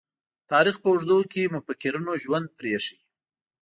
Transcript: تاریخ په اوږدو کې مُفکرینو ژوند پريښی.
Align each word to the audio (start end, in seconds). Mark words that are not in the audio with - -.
تاریخ 0.51 0.75
په 0.81 0.87
اوږدو 0.91 1.17
کې 1.31 1.51
مُفکرینو 1.53 2.13
ژوند 2.23 2.47
پريښی. 2.57 2.95